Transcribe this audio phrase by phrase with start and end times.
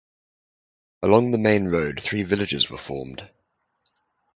[1.03, 3.29] Along the main road three villages were formed.